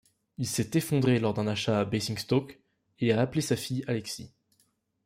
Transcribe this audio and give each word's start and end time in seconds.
Il 0.39 0.47
s'est 0.47 0.71
effondré 0.73 1.19
lors 1.19 1.35
d'un 1.35 1.45
achat 1.45 1.79
à 1.79 1.85
Basingstoke, 1.85 2.59
et 2.97 3.11
a 3.13 3.21
appelé 3.21 3.41
sa 3.41 3.55
fille 3.55 3.83
Alexis. 3.85 4.31